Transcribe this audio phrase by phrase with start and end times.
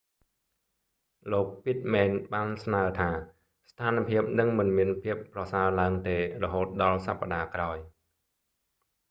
[1.31, 3.09] លោក pittman ពីតមែន បានស្នើថា
[3.71, 7.77] ស្ថានភាពនឹងមិនមានភាពប្រសើរឡើងទេ រហូតដល់សប្តាហ៍ក្រោយ